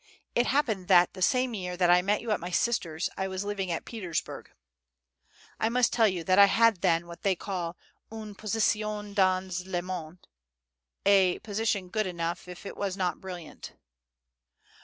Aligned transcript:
It 0.33 0.47
happened 0.47 0.87
that 0.87 1.13
the 1.13 1.21
same 1.21 1.53
year 1.53 1.77
that 1.77 1.91
I 1.91 2.01
met 2.01 2.21
you 2.21 2.31
at 2.31 2.39
my 2.39 2.49
sister's 2.49 3.07
I 3.17 3.27
was 3.27 3.43
living 3.43 3.69
at 3.69 3.85
Petersburg. 3.85 4.49
I 5.59 5.69
must 5.69 5.93
tell 5.93 6.07
you 6.07 6.25
I 6.27 6.45
had 6.45 6.81
then 6.81 7.05
what 7.05 7.21
they 7.21 7.35
call 7.35 7.77
une 8.11 8.33
position 8.33 9.13
dans 9.13 9.67
le 9.67 9.81
monde, 9.83 10.27
a 11.05 11.37
position 11.43 11.89
good 11.89 12.07
enough 12.07 12.47
if 12.47 12.65
it 12.65 12.75
was 12.75 12.97
not 12.97 13.21
brilliant. 13.21 13.73